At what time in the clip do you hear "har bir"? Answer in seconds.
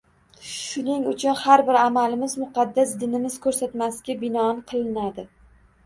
1.41-1.79